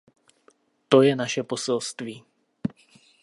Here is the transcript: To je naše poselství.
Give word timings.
To 0.89 1.01
je 1.01 1.15
naše 1.15 1.43
poselství. 1.43 2.23